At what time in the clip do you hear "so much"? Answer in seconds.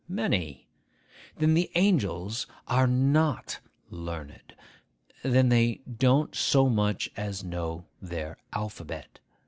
6.33-7.11